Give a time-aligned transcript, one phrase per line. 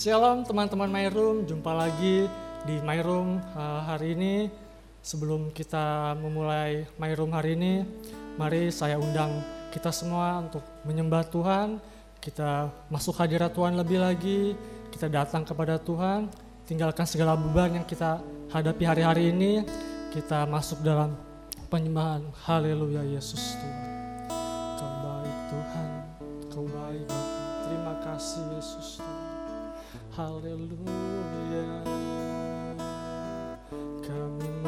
[0.00, 2.24] Shalom teman-teman My Room, jumpa lagi
[2.64, 4.48] di My Room uh, hari ini.
[5.04, 7.84] Sebelum kita memulai My Room hari ini,
[8.40, 11.76] mari saya undang kita semua untuk menyembah Tuhan.
[12.16, 14.56] Kita masuk hadirat Tuhan lebih lagi,
[14.88, 16.32] kita datang kepada Tuhan,
[16.64, 18.24] tinggalkan segala beban yang kita
[18.56, 19.68] hadapi hari-hari ini.
[20.16, 21.12] Kita masuk dalam
[21.68, 22.24] penyembahan.
[22.48, 23.89] Haleluya Yesus Tuhan.
[30.10, 31.86] Haleluya.
[34.02, 34.59] Kami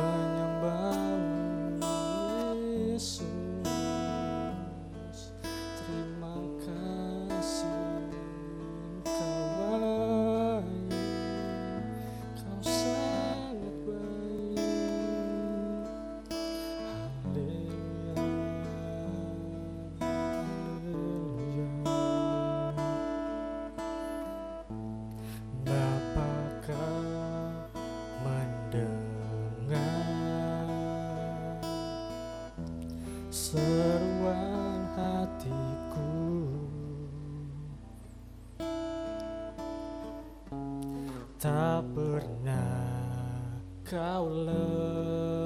[41.43, 42.87] Tak pernah
[43.82, 45.43] kau lepaskan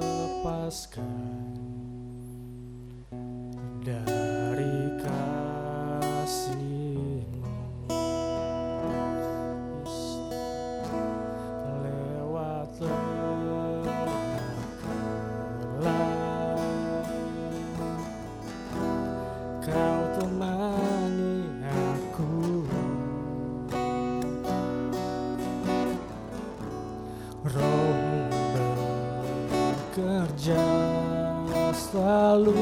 [31.97, 32.53] selalu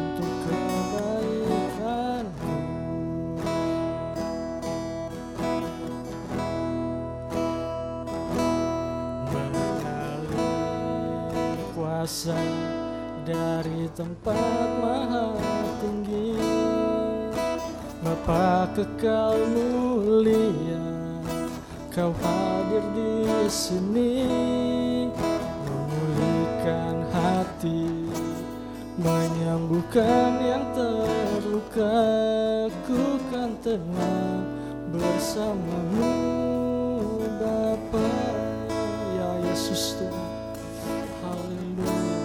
[0.00, 2.56] untuk kebaikanku
[9.28, 10.32] mengalir
[11.76, 12.40] kuasa
[13.28, 15.36] dari tempat maha
[15.84, 16.40] tinggi
[18.00, 20.80] Bapa kekal mulia
[21.92, 24.69] Kau hadir di sini
[28.98, 32.02] menyembuhkan yang terluka
[32.88, 34.42] ku kan tenang
[34.90, 36.10] bersamamu
[37.38, 38.10] Bapa
[39.14, 40.28] ya Yesus Tuhan.
[41.22, 42.20] Haleluya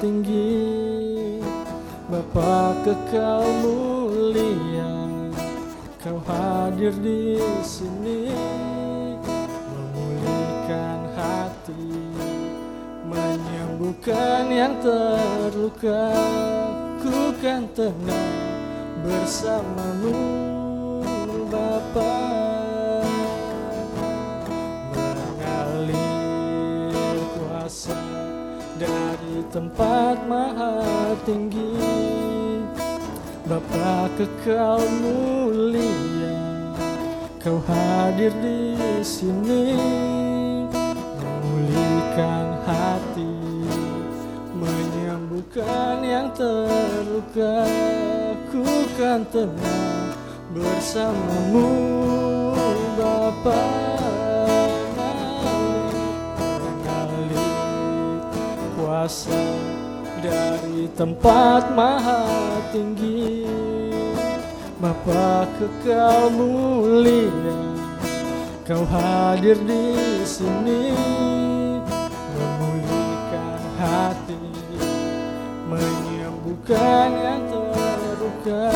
[0.00, 1.40] tinggi
[2.06, 4.94] Bapa kekal mulia?
[5.98, 7.34] Kau hadir di
[7.66, 8.30] sini
[9.66, 11.90] memulihkan hati
[13.10, 16.14] menyembuhkan yang terluka.
[17.02, 18.38] Ku kan tenang
[19.02, 20.14] bersamamu
[21.50, 22.45] Bapa
[29.56, 31.80] tempat maha tinggi.
[33.48, 36.36] Bapa kekal mulia
[37.40, 39.72] Kau hadir di sini.
[41.16, 43.32] Memulihkan hati
[44.52, 47.64] menyembuhkan yang terluka.
[48.52, 48.66] Ku
[49.00, 50.12] kan tenang
[50.52, 51.70] bersamamu
[53.00, 53.64] Bapa
[56.60, 57.40] mengalir
[58.76, 59.45] kuasa
[60.26, 62.26] dari tempat maha
[62.74, 63.46] tinggi.
[64.76, 67.56] Bapa kekal mulia
[68.66, 70.90] Kau hadir di sini.
[72.34, 74.42] Memulihkan hati
[75.70, 78.68] Menyembuhkan yang terluka.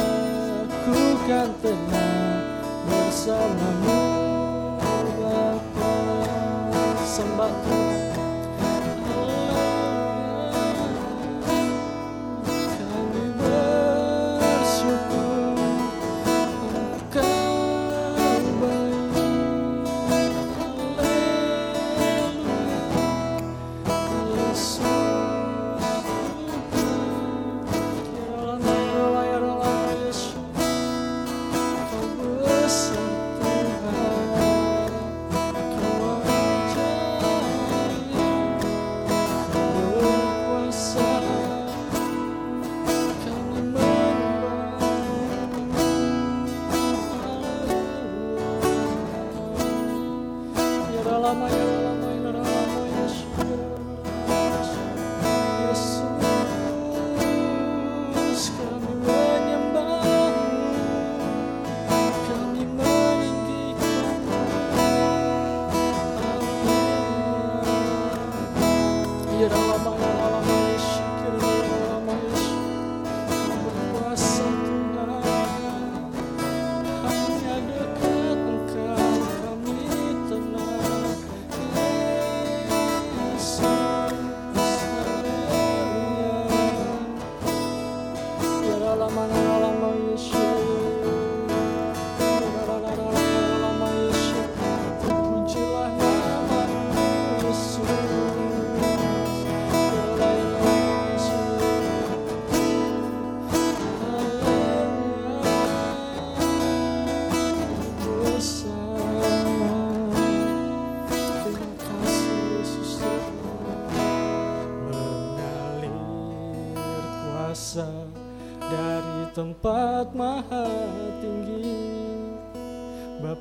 [0.86, 4.02] Ku kan tenang bersamamu
[5.18, 5.94] Bapa.
[7.04, 7.79] Sembah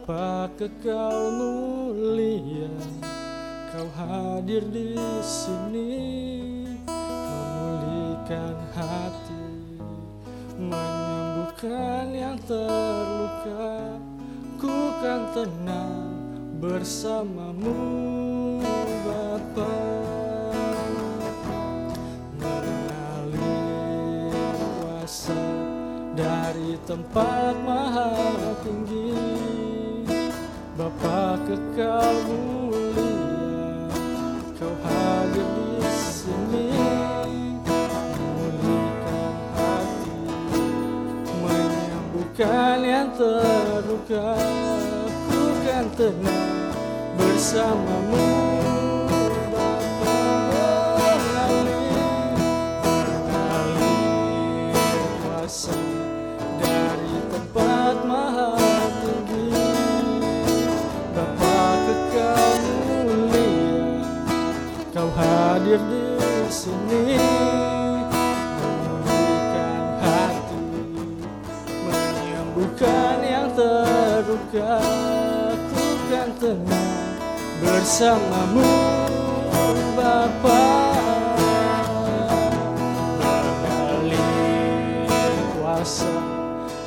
[0.07, 2.71] Bapa kekal mulia
[3.67, 5.91] Kau hadir di sini
[6.87, 9.43] memulihkan hati
[10.55, 13.99] menyembuhkan yang terluka.
[14.55, 14.71] Ku
[15.03, 16.15] kan tenang
[16.63, 17.75] bersamamu
[19.03, 19.75] Bapa.
[22.39, 23.51] Mengalir
[24.79, 25.43] kuasa
[26.15, 28.11] dari tempat maha
[28.65, 29.08] tinggi
[30.79, 33.11] Bapa kekal mulia
[34.55, 36.71] Kau hadir di sini.
[37.67, 40.15] Memulihkan hati
[41.43, 44.39] menyembuhkan yang terluka.
[45.27, 46.71] Ku kan tenang
[47.19, 48.48] bersamamu
[65.69, 67.13] hadir di sini
[68.57, 70.57] memulihkan hati
[71.85, 74.81] menyembuhkan yang terluka.
[75.69, 77.21] Ku kan tenang
[77.61, 78.65] bersamamu
[79.93, 80.65] Bapa.
[83.21, 85.05] Mengalir
[85.53, 86.17] kuasa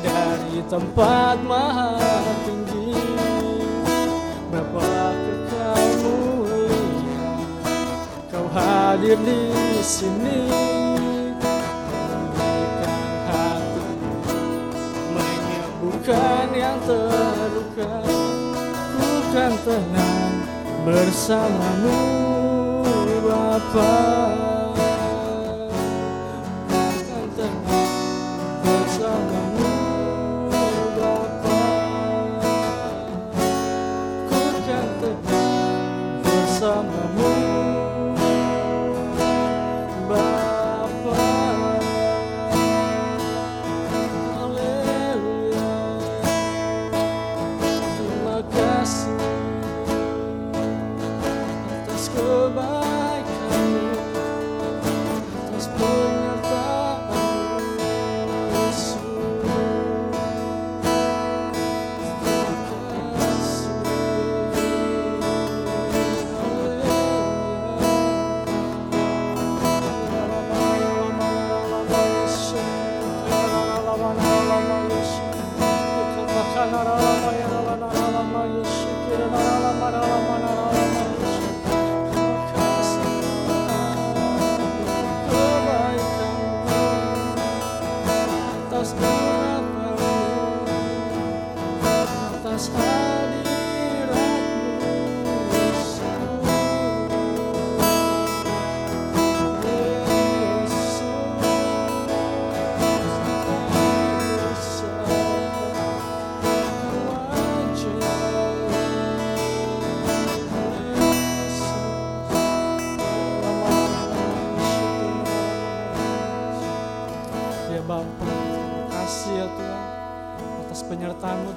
[0.03, 2.12] dari tempat maha
[8.93, 9.41] hadir di
[9.81, 10.53] sini.
[12.13, 12.93] Memulihkan
[13.25, 13.89] hati
[15.17, 18.05] menyembuhkan yang terluka
[18.93, 20.45] ku kan tenang
[20.85, 22.01] bersamamu
[23.23, 23.95] Bapa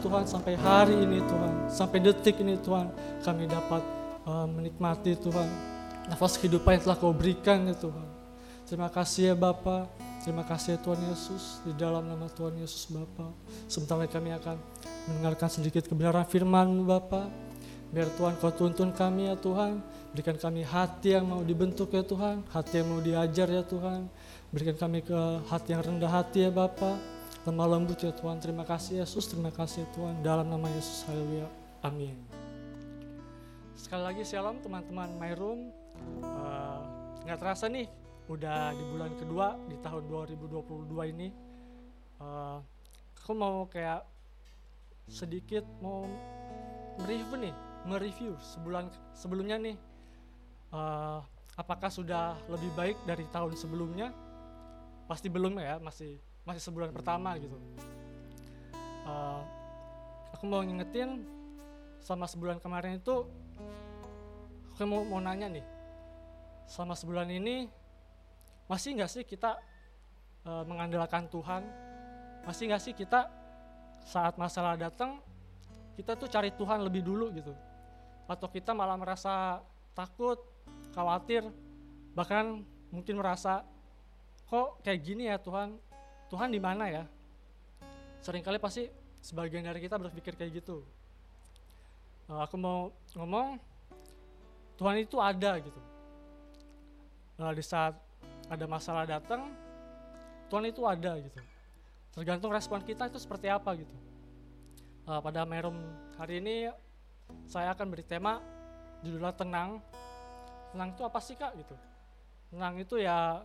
[0.05, 2.93] Tuhan sampai hari ini Tuhan, sampai detik ini Tuhan
[3.25, 3.81] kami dapat
[4.29, 5.50] uh, menikmati Tuhan
[6.05, 8.05] nafas kehidupan yang telah kau berikan ya Tuhan.
[8.69, 9.89] Terima kasih ya Bapa,
[10.21, 13.33] terima kasih ya Tuhan Yesus di dalam nama Tuhan Yesus Bapa.
[13.65, 14.62] Sebentar kami akan
[15.09, 17.25] mendengarkan sedikit kebenaran firman-Mu Bapa.
[17.89, 19.81] Biar Tuhan kau tuntun kami ya Tuhan,
[20.13, 24.05] berikan kami hati yang mau dibentuk ya Tuhan, hati yang mau diajar ya Tuhan.
[24.53, 25.17] Berikan kami ke
[25.50, 27.14] hati yang rendah hati ya Bapak
[27.45, 28.41] lemah lembut ya Tuhan.
[28.41, 30.17] Terima kasih Yesus, terima kasih Tuhan.
[30.25, 31.45] Dalam nama Yesus, haleluya.
[31.85, 32.17] Amin.
[33.77, 35.69] Sekali lagi shalom teman-teman My Room.
[36.25, 36.81] Uh,
[37.21, 37.85] nggak terasa nih,
[38.25, 41.29] udah di bulan kedua di tahun 2022 ini.
[42.17, 42.65] Uh,
[43.21, 44.01] aku mau kayak
[45.05, 46.09] sedikit mau
[46.97, 47.53] mereview nih,
[47.85, 49.77] mereview sebulan sebelumnya nih.
[50.73, 51.21] Uh,
[51.53, 54.09] apakah sudah lebih baik dari tahun sebelumnya?
[55.05, 57.57] Pasti belum ya, masih masih sebulan pertama gitu.
[59.05, 59.41] Uh,
[60.33, 61.25] aku mau ngingetin
[62.01, 63.25] selama sebulan kemarin itu
[64.73, 65.65] aku mau mau nanya nih
[66.69, 67.69] selama sebulan ini
[68.65, 69.57] masih nggak sih kita
[70.45, 71.65] uh, mengandalkan Tuhan?
[72.45, 73.29] Masih nggak sih kita
[74.05, 75.17] saat masalah datang
[75.97, 77.53] kita tuh cari Tuhan lebih dulu gitu?
[78.25, 79.61] Atau kita malah merasa
[79.93, 80.41] takut
[80.93, 81.45] khawatir
[82.17, 83.65] bahkan mungkin merasa
[84.49, 85.77] kok kayak gini ya Tuhan
[86.35, 87.07] Tuhan di mana ya?
[88.19, 88.91] Seringkali pasti
[89.23, 90.83] sebagian dari kita berpikir kayak gitu.
[92.27, 93.55] Uh, aku mau ngomong,
[94.75, 95.79] Tuhan itu ada gitu.
[97.39, 97.95] Uh, di saat
[98.51, 99.47] ada masalah datang,
[100.51, 101.39] Tuhan itu ada gitu.
[102.11, 103.95] Tergantung respon kita itu seperti apa gitu.
[105.07, 105.79] Uh, pada Merum
[106.19, 106.67] hari ini
[107.47, 108.43] saya akan beri tema
[109.07, 109.79] judulnya tenang.
[110.75, 111.79] Tenang itu apa sih kak gitu?
[112.51, 113.39] Tenang itu ya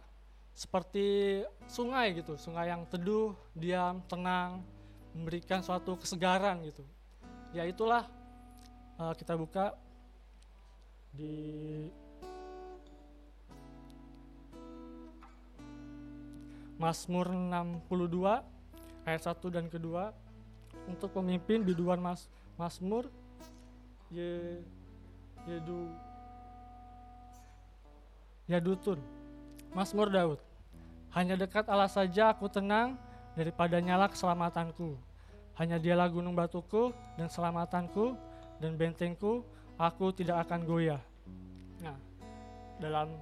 [0.54, 1.40] seperti
[1.70, 4.60] sungai gitu, sungai yang teduh, diam, tenang,
[5.14, 6.84] memberikan suatu kesegaran gitu.
[7.50, 8.06] Ya itulah
[8.98, 9.74] uh, kita buka
[11.10, 11.86] di
[16.78, 20.16] Mazmur 62 ayat 1 dan kedua
[20.88, 22.24] untuk pemimpin biduan Mas
[22.56, 23.10] Mazmur
[24.08, 24.64] Ye
[25.44, 25.92] Yedu
[28.48, 29.19] Yadutun
[29.70, 30.38] Mazmur Daud.
[31.14, 32.98] Hanya dekat Allah saja aku tenang,
[33.34, 34.98] daripada nyala keselamatanku.
[35.58, 38.16] Hanya dialah gunung batuku dan selamatanku
[38.58, 39.44] dan bentengku,
[39.76, 41.02] aku tidak akan goyah.
[41.80, 41.96] Nah,
[42.80, 43.12] dalam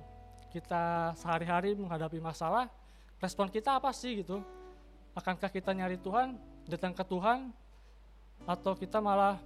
[0.50, 2.70] kita sehari-hari menghadapi masalah,
[3.18, 4.40] respon kita apa sih gitu?
[5.14, 7.50] Akankah kita nyari Tuhan, datang ke Tuhan,
[8.46, 9.42] atau kita malah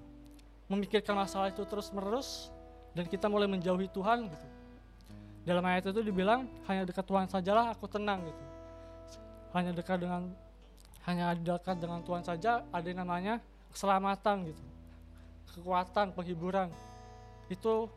[0.68, 2.52] memikirkan masalah itu terus-menerus
[2.92, 4.46] dan kita mulai menjauhi Tuhan gitu?
[5.42, 8.44] Dalam ayat itu dibilang hanya dekat Tuhan sajalah aku tenang gitu.
[9.52, 10.30] Hanya dekat dengan
[11.02, 13.42] hanya dekat dengan Tuhan saja ada yang namanya
[13.74, 14.62] keselamatan gitu.
[15.58, 16.70] Kekuatan penghiburan.
[17.50, 17.90] Itu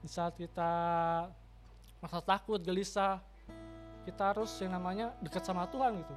[0.00, 0.72] di saat kita
[2.00, 3.20] masa takut gelisah
[4.08, 6.14] kita harus yang namanya dekat sama Tuhan gitu.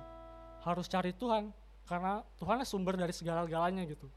[0.63, 1.51] Harus cari Tuhan
[1.89, 4.07] karena Tuhan sumber dari segala-galanya gitu.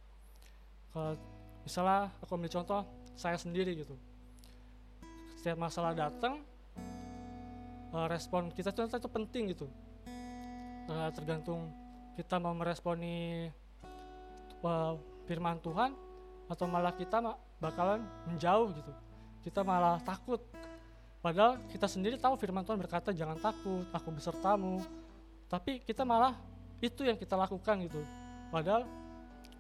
[0.95, 1.19] Kalau
[1.67, 2.87] misalnya aku ambil contoh
[3.19, 3.99] saya sendiri gitu.
[5.41, 6.52] Setiap masalah datang
[7.93, 9.67] uh, respon kita itu itu penting gitu.
[10.91, 11.71] Uh, tergantung
[12.19, 13.49] kita mau meresponi
[14.65, 15.95] uh, firman Tuhan
[16.51, 17.23] atau malah kita
[17.63, 18.93] bakalan menjauh gitu.
[19.47, 20.43] Kita malah takut.
[21.23, 24.83] Padahal kita sendiri tahu firman Tuhan berkata jangan takut aku besertamu.
[25.47, 26.35] Tapi kita malah
[26.83, 28.03] itu yang kita lakukan gitu.
[28.51, 28.85] Padahal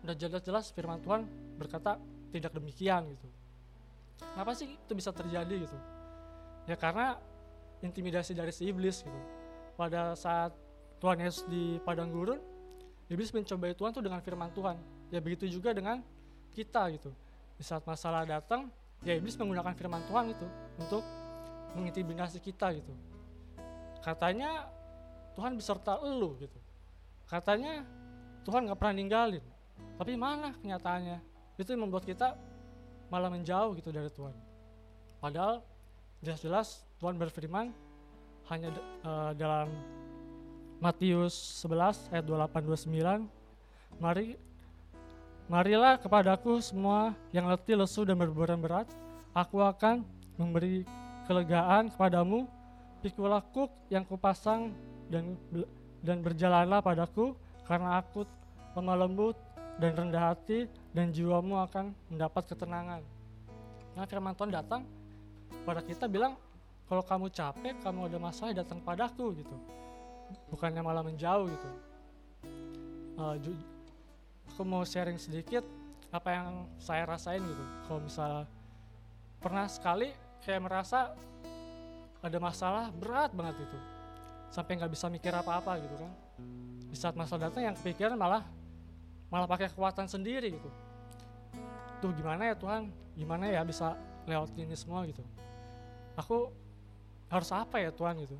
[0.02, 1.22] udah jelas-jelas firman Tuhan
[1.56, 1.96] berkata
[2.34, 3.28] tidak demikian gitu.
[4.18, 5.78] Kenapa sih itu bisa terjadi gitu?
[6.66, 7.18] Ya karena
[7.82, 9.20] intimidasi dari si iblis gitu.
[9.74, 10.54] Pada saat
[11.02, 12.38] Tuhan Yesus di padang gurun,
[13.10, 14.78] iblis mencobai Tuhan tuh dengan firman Tuhan.
[15.10, 16.00] Ya begitu juga dengan
[16.54, 17.10] kita gitu.
[17.58, 18.70] Di saat masalah datang,
[19.02, 20.46] ya iblis menggunakan firman Tuhan itu
[20.78, 21.02] untuk
[21.74, 22.94] mengintimidasi kita gitu.
[24.00, 24.70] Katanya
[25.34, 26.58] Tuhan beserta elu gitu.
[27.26, 27.82] Katanya
[28.46, 29.44] Tuhan nggak pernah ninggalin.
[29.98, 31.18] Tapi mana kenyataannya?
[31.58, 32.34] Itu yang membuat kita
[33.08, 34.34] malah menjauh gitu dari Tuhan.
[35.22, 35.62] Padahal
[36.24, 37.74] jelas-jelas Tuhan berfirman
[38.46, 38.70] hanya
[39.02, 39.66] uh, dalam
[40.78, 41.34] Matius
[41.66, 43.26] 11 ayat 28 29
[43.98, 44.38] mari
[45.50, 48.88] Marilah kepadaku semua yang letih, lesu, dan berbeban berat.
[49.34, 50.00] Aku akan
[50.40, 50.86] memberi
[51.28, 52.48] kelegaan kepadamu.
[53.04, 54.72] Pikulah kuk yang kupasang
[55.10, 55.36] dan
[56.00, 57.34] dan berjalanlah padaku,
[57.66, 58.24] karena aku
[58.78, 59.36] lemah lembut
[59.76, 63.02] dan rendah hati, dan jiwamu akan mendapat ketenangan.
[63.92, 64.86] Nah firman Tuhan datang
[65.66, 66.38] pada kita bilang,
[66.88, 69.56] kalau kamu capek, kamu ada masalah, datang padaku gitu.
[70.52, 71.70] Bukannya malah menjauh gitu.
[73.16, 73.36] Uh,
[74.52, 75.64] aku mau sharing sedikit
[76.12, 77.64] apa yang saya rasain gitu.
[77.88, 78.44] Kalau misalnya
[79.40, 80.12] pernah sekali
[80.44, 81.16] kayak merasa
[82.22, 83.78] ada masalah berat banget itu
[84.52, 86.12] sampai nggak bisa mikir apa-apa gitu kan.
[86.92, 88.44] Di saat masalah datang yang kepikiran malah
[89.32, 90.70] malah pakai kekuatan sendiri gitu.
[92.04, 92.92] Tuh gimana ya Tuhan?
[93.16, 93.96] Gimana ya bisa
[94.28, 95.24] lewat ini semua gitu.
[96.20, 96.52] Aku
[97.32, 98.36] harus apa ya Tuhan gitu.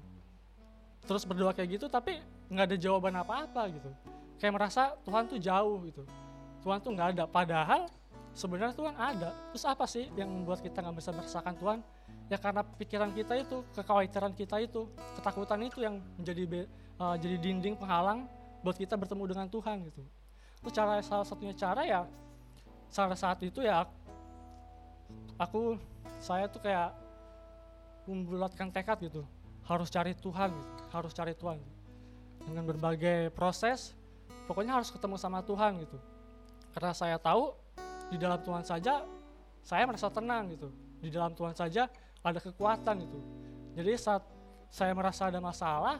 [1.08, 2.20] Terus berdoa kayak gitu tapi
[2.52, 3.88] nggak ada jawaban apa-apa gitu.
[4.36, 6.04] Kayak merasa Tuhan tuh jauh gitu.
[6.60, 7.24] Tuhan tuh nggak ada.
[7.24, 7.88] Padahal
[8.36, 9.32] sebenarnya Tuhan ada.
[9.50, 11.78] Terus apa sih yang membuat kita nggak bisa merasakan Tuhan?
[12.28, 14.84] Ya karena pikiran kita itu kekhawatiran kita itu
[15.16, 16.68] ketakutan itu yang menjadi
[17.00, 18.28] uh, jadi dinding penghalang
[18.60, 20.04] buat kita bertemu dengan Tuhan gitu.
[20.62, 22.00] Terus cara salah satunya cara ya
[22.92, 23.88] salah saat itu ya
[25.40, 25.80] aku
[26.22, 27.01] saya tuh kayak
[28.06, 29.22] membulatkan tekad gitu.
[29.62, 31.56] Harus cari Tuhan gitu harus cari Tuhan
[32.44, 33.96] dengan berbagai proses
[34.44, 35.96] pokoknya harus ketemu sama Tuhan gitu.
[36.76, 37.56] Karena saya tahu
[38.12, 39.00] di dalam Tuhan saja
[39.64, 40.68] saya merasa tenang gitu.
[41.00, 41.88] Di dalam Tuhan saja
[42.22, 43.18] ada kekuatan gitu.
[43.72, 44.22] Jadi saat
[44.68, 45.96] saya merasa ada masalah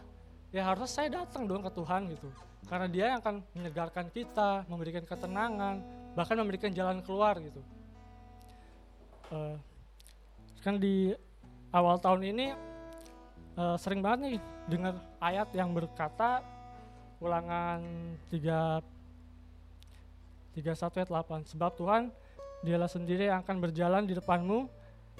[0.53, 2.29] ya harus saya datang dong ke Tuhan gitu.
[2.69, 5.81] Karena dia yang akan menyegarkan kita memberikan ketenangan
[6.13, 7.63] bahkan memberikan jalan keluar gitu.
[9.33, 9.57] Uh,
[10.61, 11.17] kan di
[11.73, 12.47] awal tahun ini
[13.59, 16.45] uh, sering banget nih dengar ayat yang berkata
[17.19, 17.83] ulangan
[18.31, 18.85] 3
[20.53, 22.13] 31 ayat 8 sebab Tuhan
[22.63, 24.69] dialah sendiri yang akan berjalan di depanmu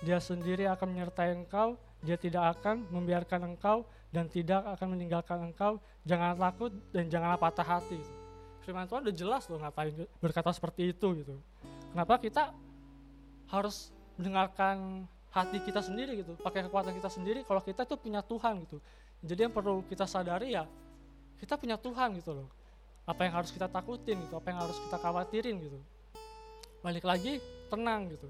[0.05, 5.79] dia sendiri akan menyertai engkau dia tidak akan membiarkan engkau dan tidak akan meninggalkan engkau.
[6.03, 7.99] Jangan takut dan janganlah patah hati.
[8.67, 11.35] Firman Tuhan udah jelas loh ngapain berkata seperti itu gitu.
[11.95, 12.51] Kenapa kita
[13.51, 18.69] harus mendengarkan hati kita sendiri gitu pakai kekuatan kita sendiri kalau kita tuh punya Tuhan
[18.69, 18.79] gitu.
[19.25, 20.69] Jadi yang perlu kita sadari ya
[21.41, 22.49] kita punya Tuhan gitu loh.
[23.09, 25.81] Apa yang harus kita takutin gitu apa yang harus kita khawatirin gitu.
[26.85, 27.41] Balik lagi
[27.73, 28.29] tenang gitu.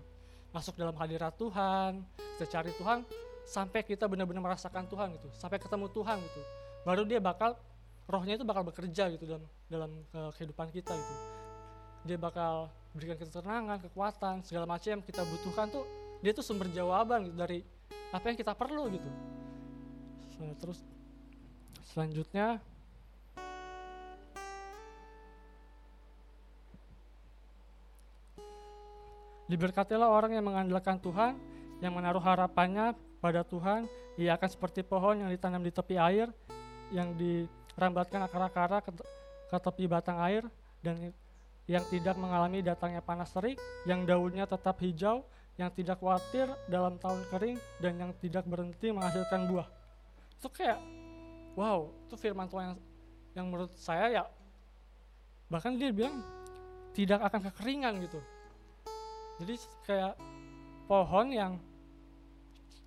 [0.54, 2.06] Masuk dalam hadirat Tuhan
[2.38, 3.02] kita cari Tuhan
[3.42, 6.40] sampai kita benar-benar merasakan Tuhan gitu sampai ketemu Tuhan gitu.
[6.86, 7.58] Baru dia bakal
[8.06, 11.14] rohnya itu bakal bekerja gitu dalam dalam uh, kehidupan kita gitu.
[12.06, 15.82] Dia bakal berikan ketenangan kekuatan segala macam yang kita butuhkan tuh
[16.22, 17.66] dia tuh sumber jawaban gitu dari
[18.14, 19.10] apa yang kita perlu gitu.
[20.62, 20.78] Terus
[21.92, 22.62] selanjutnya
[29.52, 31.36] Diberkatilah orang yang mengandalkan Tuhan,
[31.84, 33.84] yang menaruh harapannya pada Tuhan,
[34.16, 36.32] ia akan seperti pohon yang ditanam di tepi air,
[36.88, 38.96] yang dirambatkan akar-akar ke,
[39.52, 40.48] ke tepi batang air,
[40.80, 41.12] dan
[41.68, 45.20] yang tidak mengalami datangnya panas terik, yang daunnya tetap hijau,
[45.62, 49.68] yang tidak khawatir dalam tahun kering, dan yang tidak berhenti menghasilkan buah.
[50.38, 50.82] Itu kayak,
[51.54, 52.78] wow, itu firman Tuhan yang,
[53.38, 54.24] yang menurut saya ya,
[55.46, 56.18] bahkan dia bilang
[56.92, 58.20] tidak akan kekeringan gitu.
[59.40, 59.54] Jadi
[59.86, 60.14] kayak
[60.90, 61.52] pohon yang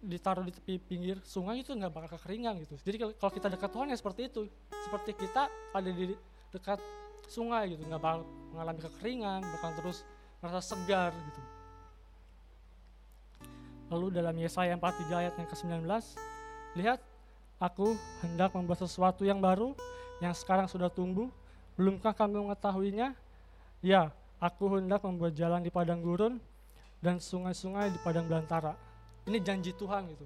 [0.05, 2.77] ditaruh di tepi pinggir sungai itu nggak bakal kekeringan gitu.
[2.85, 4.45] Jadi kalau kita dekat Tuhan ya seperti itu.
[4.85, 6.13] Seperti kita ada di
[6.53, 6.77] dekat
[7.27, 8.21] sungai gitu nggak bakal
[8.53, 10.05] mengalami kekeringan bakal terus
[10.39, 11.41] merasa segar gitu
[13.95, 15.87] lalu dalam Yesaya 43 ayat yang ke-19
[16.75, 16.99] lihat
[17.63, 19.71] aku hendak membuat sesuatu yang baru
[20.19, 21.31] yang sekarang sudah tumbuh
[21.79, 23.15] belumkah kamu mengetahuinya
[23.79, 24.11] ya
[24.43, 26.37] Aku hendak membuat jalan di padang gurun
[26.99, 28.75] dan sungai-sungai di padang belantara.
[29.25, 30.25] Ini janji Tuhan gitu.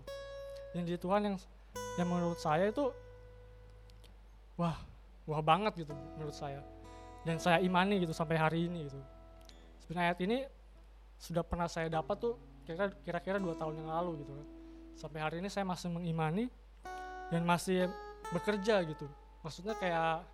[0.73, 1.35] Janji Tuhan yang
[1.95, 2.89] yang menurut saya itu
[4.57, 4.75] wah,
[5.29, 6.59] wah banget gitu menurut saya.
[7.21, 8.99] Dan saya imani gitu sampai hari ini gitu.
[9.85, 10.37] Sebenarnya ayat ini
[11.21, 12.35] sudah pernah saya dapat tuh
[13.05, 14.47] kira-kira dua tahun yang lalu gitu kan.
[14.99, 16.51] Sampai hari ini saya masih mengimani
[17.31, 17.87] dan masih
[18.33, 19.07] bekerja gitu.
[19.41, 20.27] Maksudnya kayak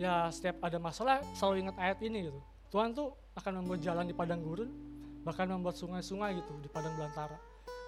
[0.00, 2.40] ya setiap ada masalah selalu ingat ayat ini gitu.
[2.70, 4.70] Tuhan tuh akan membuat jalan di padang gurun,
[5.26, 7.36] bahkan membuat sungai-sungai gitu di padang belantara.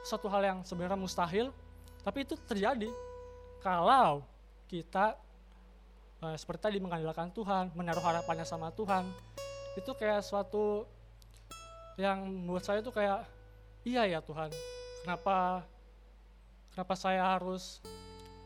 [0.03, 1.55] Suatu hal yang sebenarnya mustahil,
[2.03, 2.91] tapi itu terjadi
[3.63, 4.27] kalau
[4.67, 5.15] kita
[6.27, 9.07] eh, seperti tadi mengandalkan Tuhan, menaruh harapannya sama Tuhan.
[9.79, 10.85] Itu kayak suatu
[12.01, 13.29] yang membuat saya tuh kayak
[13.85, 14.49] iya ya Tuhan,
[15.05, 15.67] kenapa
[16.73, 17.85] kenapa saya harus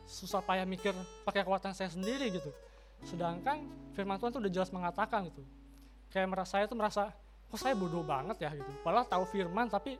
[0.07, 0.95] susah payah mikir
[1.27, 2.51] pakai kekuatan saya sendiri gitu.
[3.03, 5.43] Sedangkan firman Tuhan itu udah jelas mengatakan gitu.
[6.11, 7.11] Kayak merasa saya tuh merasa
[7.47, 8.71] kok saya bodoh banget ya gitu.
[8.83, 9.99] Padahal tahu firman tapi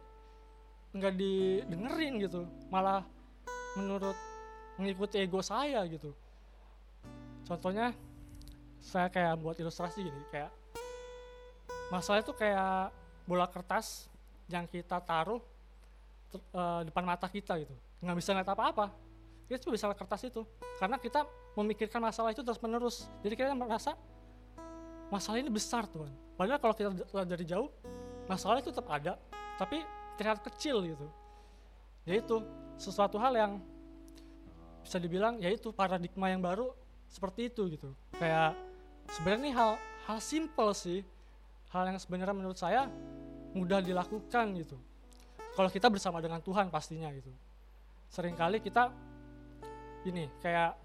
[0.96, 2.48] nggak didengerin gitu.
[2.72, 3.04] Malah
[3.76, 4.16] menurut
[4.80, 6.16] mengikuti ego saya gitu.
[7.44, 7.92] Contohnya
[8.80, 10.52] saya kayak buat ilustrasi gini kayak
[11.92, 12.92] masalah itu kayak
[13.28, 14.08] bola kertas
[14.48, 15.44] yang kita taruh
[16.56, 17.76] uh, depan mata kita gitu.
[18.00, 18.86] Nggak bisa ngeliat apa-apa.
[19.52, 20.42] Kita cuma bisa lihat kertas itu.
[20.80, 21.28] Karena kita
[21.60, 23.98] memikirkan masalah itu terus menerus jadi kita merasa
[25.12, 26.12] masalah ini besar Tuhan.
[26.40, 27.68] Padahal kalau kita lihat dari jauh
[28.30, 29.20] masalah itu tetap ada
[29.60, 29.84] tapi
[30.16, 31.08] terlihat kecil gitu.
[32.08, 32.40] Yaitu
[32.80, 33.52] sesuatu hal yang
[34.86, 36.72] bisa dibilang yaitu paradigma yang baru
[37.10, 37.90] seperti itu gitu.
[38.16, 38.56] Kayak
[39.12, 39.72] sebenarnya hal
[40.08, 41.02] hal simple sih
[41.78, 42.90] hal yang sebenarnya menurut saya
[43.54, 44.78] mudah dilakukan gitu.
[45.54, 47.30] Kalau kita bersama dengan Tuhan pastinya gitu.
[48.10, 48.90] Seringkali kita
[50.06, 50.78] ini kayak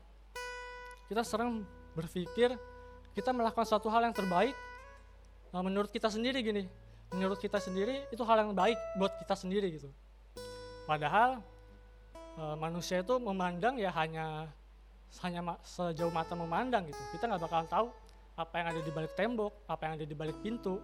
[1.08, 2.56] kita sering berpikir
[3.12, 4.56] kita melakukan suatu hal yang terbaik
[5.52, 6.64] nah, menurut kita sendiri gini.
[7.12, 9.92] Menurut kita sendiri itu hal yang baik buat kita sendiri gitu.
[10.88, 11.44] Padahal
[12.40, 14.48] e, manusia itu memandang ya hanya
[15.20, 16.96] hanya sejauh mata memandang gitu.
[17.12, 17.86] Kita nggak bakal tahu
[18.32, 20.80] apa yang ada di balik tembok apa yang ada di balik pintu.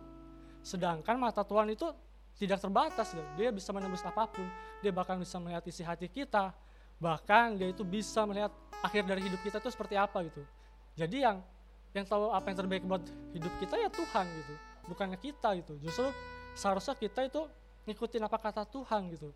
[0.61, 1.89] Sedangkan mata Tuhan itu
[2.37, 4.45] tidak terbatas dia bisa menembus apa pun.
[4.85, 6.53] Dia bahkan bisa melihat isi hati kita.
[6.99, 8.53] Bahkan dia itu bisa melihat
[8.85, 10.43] akhir dari hidup kita itu seperti apa gitu.
[10.99, 11.41] Jadi yang
[11.97, 14.55] yang tahu apa yang terbaik buat hidup kita ya Tuhan gitu.
[14.93, 15.75] Bukannya kita gitu.
[15.81, 16.13] Justru
[16.53, 17.49] seharusnya kita itu
[17.89, 19.31] ngikutin apa kata Tuhan gitu.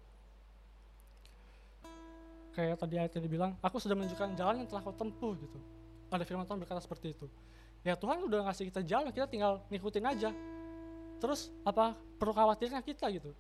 [2.53, 5.59] Kayak tadi ayat yang dibilang aku sudah menunjukkan jalan yang telah kau tempuh gitu.
[6.13, 7.25] Ada firman Tuhan berkata seperti itu
[7.83, 10.31] ya Tuhan udah ngasih kita jalan kita tinggal ngikutin aja.
[11.19, 13.31] Terus apa perlu khawatirnya kita gitu?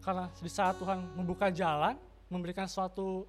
[0.00, 1.96] Karena di saat Tuhan membuka jalan
[2.32, 3.28] memberikan suatu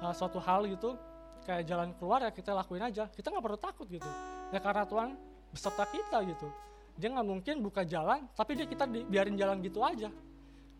[0.00, 0.96] uh, suatu hal gitu
[1.44, 3.08] kayak jalan keluar ya kita lakuin aja.
[3.12, 4.08] Kita nggak perlu takut gitu.
[4.52, 5.16] Ya karena Tuhan
[5.52, 6.48] beserta kita gitu.
[6.96, 10.08] Dia nggak mungkin buka jalan tapi dia kita biarin jalan gitu aja.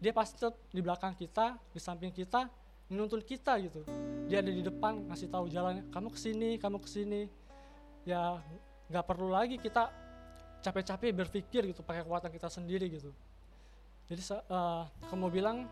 [0.00, 2.48] Dia pasti di belakang kita di samping kita
[2.88, 3.84] menuntun kita gitu.
[4.28, 7.20] Dia ada di depan ngasih tahu jalannya kamu ke sini kamu ke sini
[8.02, 8.42] ya
[8.90, 9.88] nggak perlu lagi kita
[10.62, 13.10] capek-capek berpikir gitu pakai kekuatan kita sendiri gitu.
[14.06, 15.66] Jadi uh, kamu bilang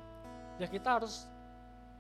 [0.59, 1.27] ya kita harus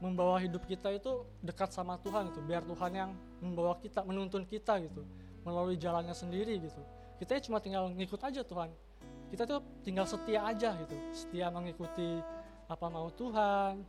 [0.00, 3.10] membawa hidup kita itu dekat sama Tuhan gitu biar Tuhan yang
[3.44, 5.04] membawa kita menuntun kita gitu
[5.44, 6.80] melalui jalannya sendiri gitu.
[7.20, 8.72] Kita cuma tinggal ngikut aja Tuhan.
[9.30, 12.18] Kita tuh tinggal setia aja gitu setia mengikuti
[12.66, 13.84] apa mau Tuhan.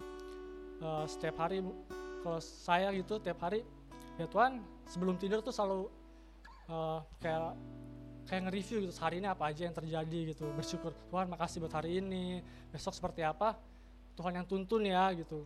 [0.82, 1.62] Uh, setiap hari
[2.25, 3.62] kalau saya gitu tiap hari
[4.17, 6.01] ya Tuhan sebelum tidur tuh selalu
[6.72, 7.54] uh, kayak
[8.26, 10.48] kayak nge-review gitu hari ini apa aja yang terjadi gitu.
[10.56, 12.40] Bersyukur Tuhan makasih buat hari ini.
[12.72, 13.60] Besok seperti apa?
[14.16, 15.44] Tuhan yang tuntun ya gitu.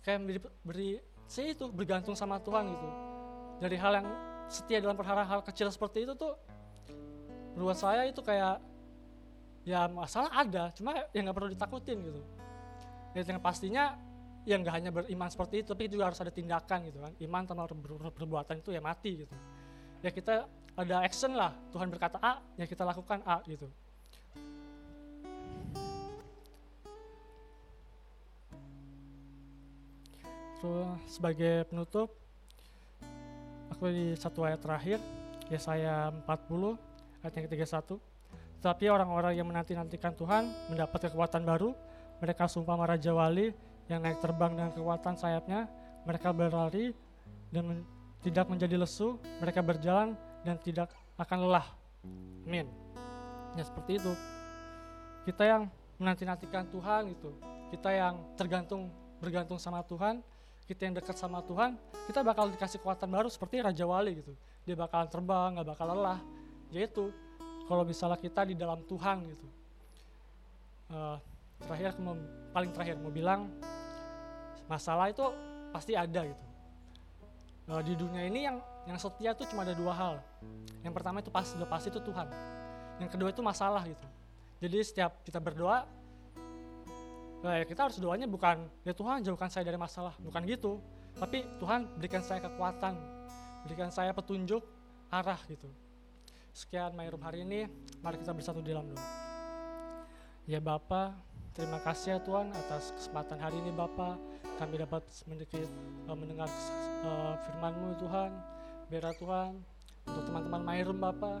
[0.00, 0.90] Kayak beri, beri
[1.28, 2.88] saya itu bergantung sama Tuhan gitu.
[3.62, 4.08] Dari hal yang
[4.48, 6.36] setia dalam perkara hal kecil seperti itu tuh
[7.52, 8.60] menurut saya itu kayak
[9.62, 12.20] ya masalah ada cuma yang nggak perlu ditakutin gitu.
[13.12, 13.84] Dan yang pastinya
[14.42, 17.12] yang nggak hanya beriman seperti itu tapi juga harus ada tindakan gitu kan.
[17.20, 17.68] Iman tanpa
[18.10, 19.34] perbuatan itu ya mati gitu.
[20.02, 23.68] Ya kita ada action lah Tuhan berkata A ya kita lakukan A gitu.
[30.62, 32.14] Terus sebagai penutup,
[33.66, 35.02] aku di satu ayat terakhir,
[35.50, 36.78] ya saya 40,
[37.18, 37.98] ayat yang ketiga satu.
[38.62, 41.74] Tetapi orang-orang yang menanti-nantikan Tuhan mendapat kekuatan baru,
[42.22, 43.50] mereka sumpah Raja Wali
[43.90, 45.66] yang naik terbang dengan kekuatan sayapnya,
[46.06, 46.94] mereka berlari
[47.50, 47.78] dan men
[48.22, 51.66] tidak menjadi lesu, mereka berjalan dan tidak akan lelah.
[52.46, 52.66] Amin.
[53.54, 54.12] Ya seperti itu.
[55.22, 55.70] Kita yang
[56.02, 57.30] menanti-nantikan Tuhan gitu,
[57.70, 58.90] kita yang tergantung
[59.22, 60.18] bergantung sama Tuhan,
[60.66, 61.78] kita yang dekat sama Tuhan,
[62.10, 64.34] kita bakal dikasih kekuatan baru seperti Raja Wali gitu.
[64.66, 66.18] Dia bakalan terbang, nggak bakal lelah.
[66.74, 67.14] Yaitu
[67.70, 69.46] kalau misalnya kita di dalam Tuhan gitu.
[70.92, 71.16] Uh,
[71.62, 71.94] terakhir
[72.50, 73.48] paling terakhir mau bilang
[74.66, 75.22] masalah itu
[75.70, 76.44] pasti ada gitu.
[77.70, 78.58] Uh, di dunia ini yang
[78.90, 80.14] yang setia itu cuma ada dua hal.
[80.82, 82.26] Yang pertama itu pasti udah pasti itu Tuhan.
[82.98, 84.06] Yang kedua itu masalah gitu.
[84.62, 85.86] Jadi setiap kita berdoa
[87.42, 90.78] ya kita harus doanya bukan ya Tuhan jauhkan saya dari masalah, bukan gitu.
[91.18, 92.94] Tapi Tuhan berikan saya kekuatan,
[93.66, 94.62] berikan saya petunjuk
[95.10, 95.66] arah gitu.
[96.54, 97.66] Sekian My Room hari ini,
[98.04, 99.02] mari kita bersatu di dalam doa.
[100.46, 101.16] Ya Bapa,
[101.54, 104.16] terima kasih ya Tuhan atas kesempatan hari ini Bapa.
[104.58, 105.68] Kami dapat sedikit
[106.08, 106.48] uh, mendengar
[107.04, 108.30] uh, firman-Mu Tuhan.
[108.92, 109.56] Biar Tuhan
[110.04, 111.40] untuk teman-teman My Room Bapa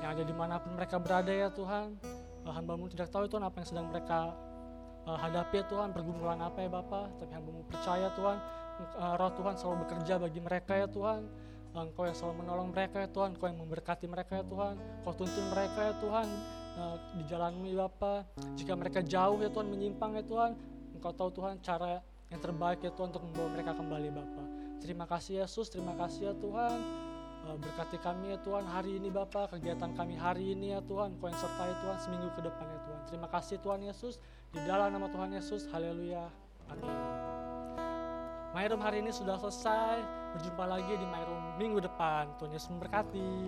[0.00, 1.94] yang ada di mana pun mereka berada ya Tuhan.
[2.46, 4.32] Uh, hamba-Mu tidak tahu Tuhan apa yang sedang mereka
[5.10, 8.36] hadapi ya Tuhan pergumulan apa ya Bapak tapi hambamu percaya Tuhan
[9.00, 11.24] uh, roh Tuhan selalu bekerja bagi mereka ya Tuhan
[11.70, 14.74] Engkau yang selalu menolong mereka ya Tuhan, Engkau yang memberkati mereka ya Tuhan,
[15.06, 16.26] Kau tuntun mereka ya Tuhan
[16.74, 18.26] uh, di jalanmu ya Bapa.
[18.58, 20.58] Jika mereka jauh ya Tuhan menyimpang ya Tuhan,
[20.98, 24.42] Engkau tahu Tuhan cara yang terbaik ya Tuhan untuk membawa mereka kembali Bapa.
[24.80, 26.78] Terima kasih Yesus, terima kasih ya Tuhan.
[27.40, 31.28] Uh, berkati kami ya Tuhan hari ini Bapa, kegiatan kami hari ini ya Tuhan, Kau
[31.28, 33.00] yang sertai Tuhan seminggu ke depan ya Tuhan.
[33.10, 34.22] Terima kasih Tuhan Yesus,
[34.54, 36.28] di dalam nama Tuhan Yesus, haleluya,
[36.70, 37.20] amin.
[38.50, 40.02] My Room hari ini sudah selesai.
[40.34, 42.34] Berjumpa lagi di My Room minggu depan.
[42.42, 43.46] Tuhan Yesus memberkati.